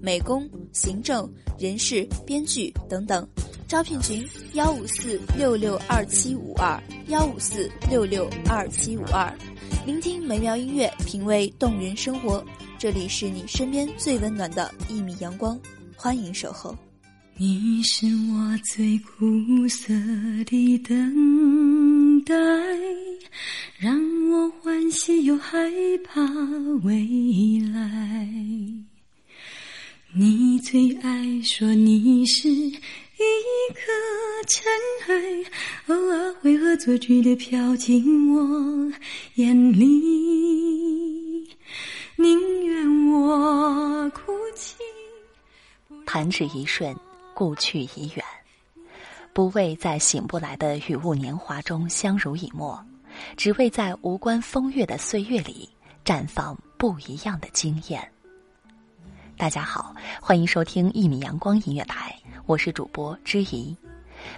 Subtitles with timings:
[0.00, 3.26] 美工、行政、人事、编剧等等。
[3.68, 9.32] 招聘群：幺五四六六二七五二幺五四六六二七五二。
[9.84, 12.44] 聆听美妙音乐，品味动人生活。
[12.78, 15.58] 这里是你身边最温暖的一米阳光，
[15.96, 16.76] 欢迎守候。
[17.36, 19.92] 你是我最苦涩
[20.44, 22.34] 的等待，
[23.78, 23.94] 让
[24.30, 25.58] 我欢喜又害
[26.04, 26.22] 怕
[26.84, 28.85] 未来。
[30.18, 32.72] 你最爱说你是一
[33.74, 33.82] 颗
[34.46, 34.64] 尘
[35.08, 35.14] 埃，
[35.88, 38.90] 偶尔会恶作剧的飘进我
[39.34, 41.46] 眼里，
[42.16, 44.76] 宁愿我哭泣。
[46.06, 46.96] 弹指一瞬，
[47.34, 48.24] 故去已远。
[49.34, 52.82] 不为在醒不来的雨雾年华中相濡以沫，
[53.36, 55.68] 只为在无关风月的岁月里
[56.06, 58.10] 绽放不一样的惊艳。
[59.38, 63.76] 大家好，欢迎收听一米阳光音乐台，我是主播知怡。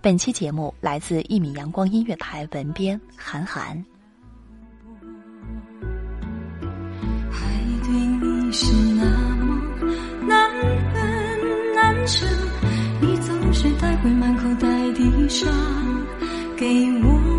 [0.00, 3.84] 本期节目来自一米阳光音乐台文编韩寒。
[7.28, 7.44] 还
[7.82, 9.04] 对你是那
[9.36, 9.60] 么
[10.28, 10.48] 难
[10.92, 12.24] 分难舍，
[13.00, 15.52] 你总是带回满口袋的伤
[16.56, 16.66] 给
[17.02, 17.33] 我，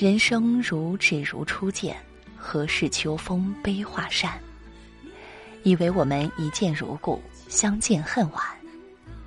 [0.00, 1.94] 人生如只如初见，
[2.34, 4.40] 何事秋风悲画扇？
[5.62, 8.42] 以为我们一见如故，相见恨晚，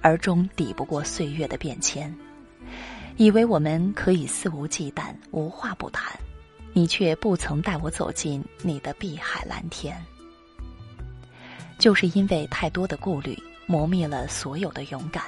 [0.02, 2.12] 而终抵不过岁月的变迁；
[3.18, 6.12] 以为我们可以肆无忌惮，无话不谈，
[6.74, 10.04] 你却不曾带我走进你的碧海蓝天。
[11.78, 15.22] 就是因为太多的顾虑，磨灭了所有的勇敢；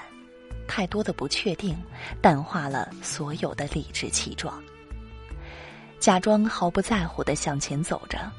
[0.67, 1.77] 太多的不确定，
[2.19, 4.59] 淡化了所有的理直气壮。
[6.05, 8.31] 假装毫不在乎的向前走着，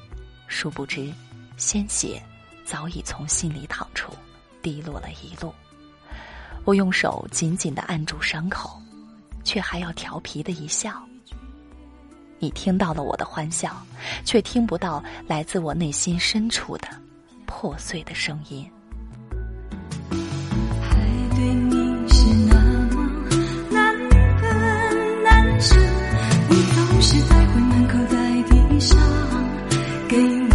[0.47, 1.13] 殊不知，
[1.57, 2.23] 鲜血
[2.65, 4.13] 早已从心里淌出，
[4.63, 5.53] 滴落了一路。
[6.65, 8.81] 我用手紧紧的按住伤口，
[9.43, 11.05] 却还要调皮的一笑。
[12.39, 13.85] 你听到了我的欢笑，
[14.25, 16.87] 却听不到来自我内心深处的
[17.47, 18.71] 破碎的声音。
[27.09, 28.99] 是带回门口袋的伤
[30.09, 30.46] 给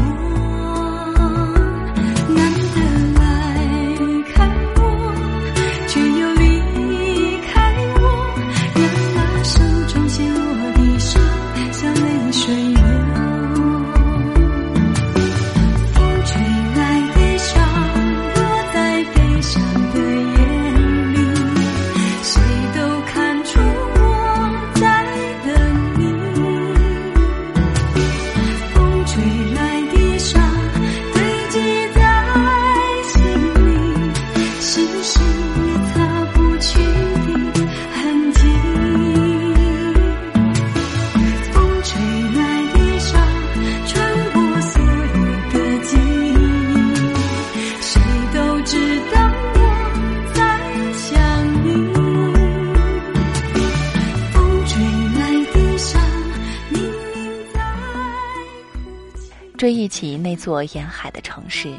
[59.61, 61.71] 追忆起那座沿海的城市，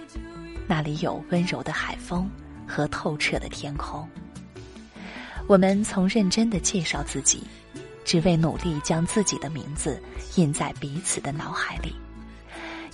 [0.69, 2.31] 那里有温柔的海风
[2.65, 4.09] 和透彻的天空。
[5.49, 7.43] 我们曾认真的介绍自己，
[8.05, 10.01] 只为努力将自己的名字
[10.37, 11.91] 印在彼此的脑海里；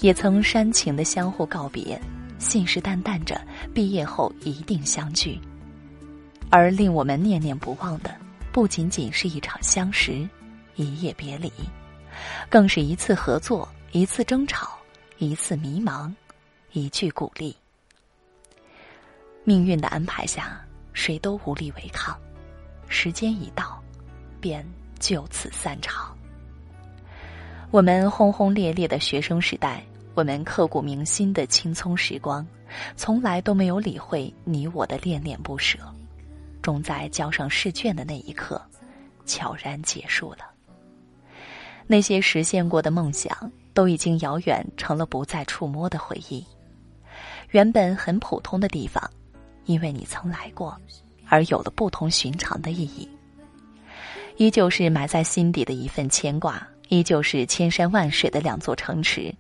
[0.00, 2.00] 也曾煽情的相互告别，
[2.38, 3.38] 信誓旦旦着
[3.75, 5.38] 毕业后一定相聚。
[6.49, 8.17] 而令我们念念不忘的，
[8.50, 10.26] 不仅仅是一场相识，
[10.76, 11.52] 一夜别离，
[12.49, 14.77] 更是一次合作，一次争吵，
[15.20, 16.12] 一次迷茫，
[16.70, 17.56] 一句鼓励。
[19.43, 22.17] 命运的安排下，谁都无力违抗。
[22.87, 23.82] 时间一到，
[24.41, 24.65] 便
[25.00, 26.17] 就此散场。
[27.73, 29.82] 我们轰轰烈烈的学生时代，
[30.15, 32.47] 我们刻骨铭心的青葱时光，
[32.94, 35.81] 从来都没有理会你我的恋恋不舍，
[36.62, 38.62] 终在交上试卷的那一刻，
[39.26, 40.49] 悄然结束了。
[41.88, 46.44] 那些实现过的梦想，都已经遥远成了不再触摸的回忆。
[47.50, 49.08] 原本很普通的地方，
[49.66, 50.76] 因为你曾来过。
[51.28, 53.08] 而有了不同寻常的意义，
[54.36, 59.32] 依旧是埋在心底的一份牵挂，依旧是千山万水的两座城池。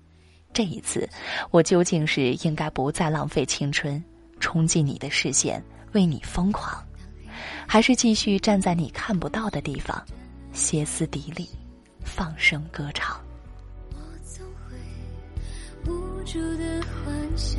[0.52, 1.10] 这一次，
[1.50, 4.00] 我究竟是应该不再浪费青春，
[4.38, 5.60] 冲进你的视线，
[5.94, 6.80] 为你疯狂，
[7.66, 10.00] 还是继续站在你看不到的地方，
[10.52, 11.48] 歇斯底里，
[12.04, 13.20] 放声歌唱？
[16.30, 17.58] 住的幻想。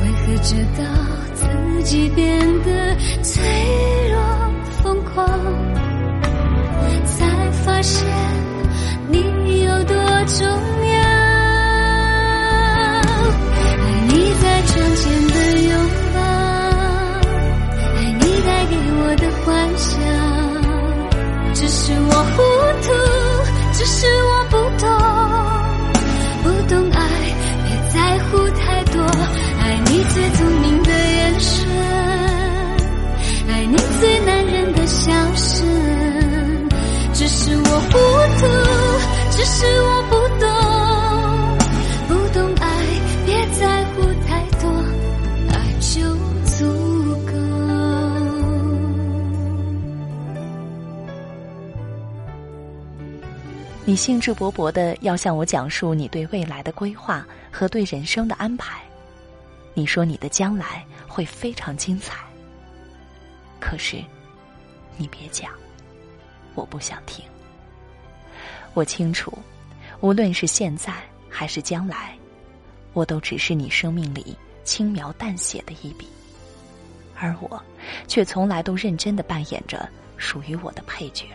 [0.00, 0.82] 为何直到
[1.34, 1.46] 自
[1.84, 2.26] 己变
[2.64, 3.40] 得脆
[4.10, 4.18] 弱
[4.82, 5.24] 疯狂，
[7.04, 8.04] 才发现
[9.08, 9.94] 你有多
[10.26, 10.98] 重要。
[13.70, 14.12] 爱你
[14.42, 15.72] 在窗前的拥
[16.12, 16.18] 抱，
[17.94, 19.46] 爱你带给我的幻
[19.78, 20.27] 想。
[39.38, 40.48] 只是我不懂，
[42.08, 42.66] 不懂爱，
[43.24, 44.68] 别在乎太多，
[45.54, 46.02] 爱就
[46.44, 46.66] 足
[47.24, 47.30] 够。
[53.84, 58.80] 你兴致勃勃的要向我讲述你对未来的规划和对人生的安排。
[59.72, 62.16] 你说你的将来会非常精彩，
[63.60, 64.02] 可是，
[64.96, 65.52] 你别讲，
[66.56, 67.24] 我不想听。
[68.78, 69.36] 我清楚，
[70.00, 70.92] 无论是现在
[71.28, 72.16] 还是将来，
[72.92, 76.06] 我都只是你生命里轻描淡写的一笔，
[77.16, 77.60] 而我
[78.06, 81.26] 却从来都认真的扮演着属于我的配角，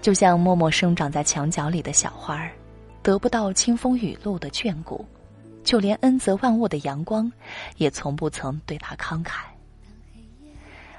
[0.00, 2.50] 就像默默生长在墙角里的小花儿，
[3.02, 5.04] 得不到清风雨露的眷顾。
[5.62, 7.30] 就连恩泽万物的阳光，
[7.76, 9.40] 也从不曾对他慷慨。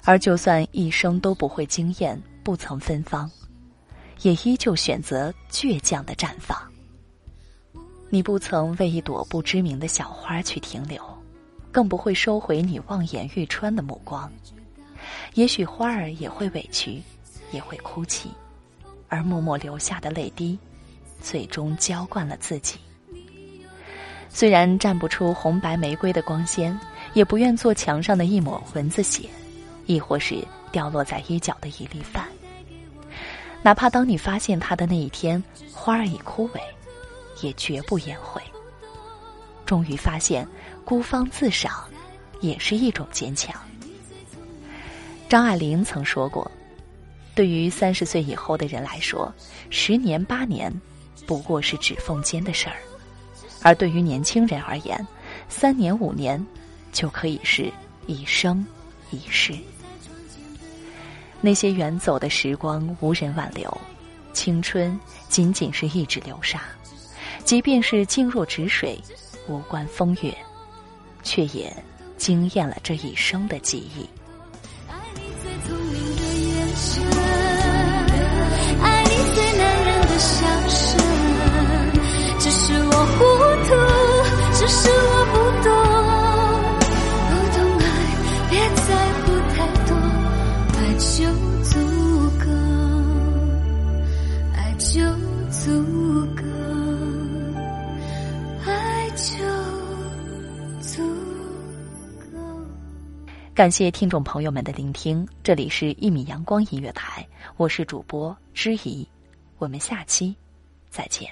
[0.03, 3.29] 而就算一生都不会惊艳，不曾芬芳，
[4.21, 6.57] 也依旧选择倔强的绽放。
[8.09, 11.01] 你不曾为一朵不知名的小花去停留，
[11.71, 14.31] 更不会收回你望眼欲穿的目光。
[15.33, 17.01] 也许花儿也会委屈，
[17.51, 18.29] 也会哭泣，
[19.07, 20.59] 而默默流下的泪滴，
[21.21, 22.77] 最终浇灌了自己。
[24.29, 26.77] 虽然站不出红白玫瑰的光鲜，
[27.13, 29.29] 也不愿做墙上的一抹蚊子血，
[29.85, 32.27] 亦或是掉落在衣角的一粒饭。
[33.63, 35.41] 哪怕当你发现它的那一天，
[35.71, 36.59] 花儿已枯萎，
[37.41, 38.41] 也绝不言悔。
[39.65, 40.47] 终于发现，
[40.83, 41.85] 孤芳自赏，
[42.39, 43.55] 也是一种坚强。
[45.29, 46.49] 张爱玲曾说过
[47.35, 49.33] ：“对于三十岁以后的人来说，
[49.69, 50.73] 十年八年，
[51.25, 52.75] 不过是指缝间的事儿。”
[53.63, 55.07] 而对于年轻人而言，
[55.47, 56.43] 三年五年
[56.91, 57.71] 就可以是
[58.07, 58.65] 一生
[59.11, 59.53] 一世。
[61.41, 63.75] 那些远走的时光无人挽留，
[64.31, 66.61] 青春仅仅是一纸流沙。
[67.43, 69.01] 即便是静若止水，
[69.47, 70.31] 无关风月，
[71.23, 71.75] 却也
[72.15, 74.07] 惊艳了这一生的记忆。
[74.87, 77.03] 爱你最聪明的眼神，
[78.83, 80.99] 爱你最男人的笑声，
[82.39, 83.19] 只是我糊
[83.67, 83.69] 涂。
[84.53, 84.89] 只是
[94.91, 94.99] 就
[95.49, 95.71] 足
[96.35, 96.43] 够，
[98.65, 99.23] 爱就
[100.81, 101.01] 足
[102.19, 102.37] 够。
[103.55, 109.07] 感谢听众朋友们的聆听，这里是《一米阳光音乐台》，我是主播知怡，
[109.59, 110.35] 我们下期
[110.89, 111.29] 再见。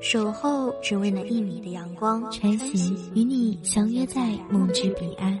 [0.00, 5.40] 守候只为那一米的阳光，穿行与你相约在梦之彼岸。